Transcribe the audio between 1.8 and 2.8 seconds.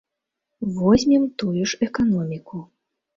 эканоміку.